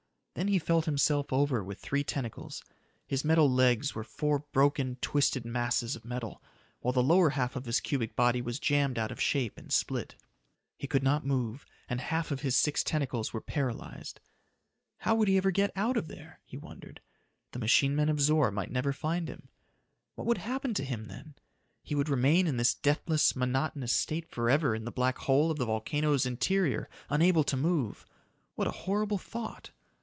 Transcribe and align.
Then 0.33 0.47
he 0.47 0.59
felt 0.59 0.85
himself 0.85 1.31
over 1.33 1.61
with 1.61 1.77
three 1.79 2.05
tentacles. 2.05 2.63
His 3.05 3.25
metal 3.25 3.49
legs 3.51 3.93
were 3.93 4.05
four 4.05 4.39
broken, 4.53 4.95
twisted 5.01 5.43
masses 5.43 5.95
of 5.97 6.05
metal, 6.05 6.41
while 6.79 6.93
the 6.93 7.03
lower 7.03 7.31
half 7.31 7.57
of 7.57 7.65
his 7.65 7.81
cubic 7.81 8.15
body 8.15 8.41
was 8.41 8.57
jammed 8.57 8.97
out 8.97 9.11
of 9.11 9.19
shape 9.21 9.57
and 9.57 9.71
split. 9.73 10.15
He 10.77 10.87
could 10.87 11.03
not 11.03 11.25
move, 11.25 11.65
and 11.89 11.99
half 11.99 12.31
of 12.31 12.41
his 12.41 12.55
six 12.55 12.81
tentacles 12.81 13.33
were 13.33 13.41
paralyzed. 13.41 14.21
How 14.99 15.15
would 15.15 15.27
he 15.27 15.35
ever 15.35 15.51
get 15.51 15.71
out 15.75 15.97
of 15.97 16.07
there? 16.07 16.39
he 16.45 16.55
wondered. 16.57 17.01
The 17.51 17.59
machine 17.59 17.93
men 17.93 18.07
of 18.07 18.21
Zor 18.21 18.51
might 18.51 18.71
never 18.71 18.93
find 18.93 19.27
him. 19.27 19.49
What 20.15 20.25
would 20.25 20.37
happen 20.39 20.73
to 20.75 20.85
him, 20.85 21.05
then? 21.07 21.35
He 21.83 21.93
would 21.93 22.09
remain 22.09 22.47
in 22.47 22.55
this 22.55 22.73
deathless, 22.73 23.35
monotonous 23.35 23.91
state 23.91 24.29
forever 24.31 24.73
in 24.73 24.85
the 24.85 24.91
black 24.91 25.17
hole 25.19 25.51
of 25.51 25.57
the 25.59 25.65
volcano's 25.65 26.25
interior 26.25 26.89
unable 27.09 27.43
to 27.43 27.57
move. 27.57 28.05
What 28.55 28.67
a 28.67 28.71
horrible 28.87 29.17
thought! 29.17 29.71